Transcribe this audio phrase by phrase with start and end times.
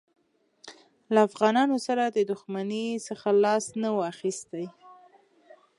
[1.13, 4.65] له افغانانو سره د دښمنۍ څخه لاس نه وو اخیستی.